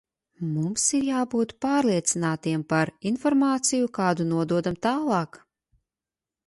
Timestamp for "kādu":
4.01-4.29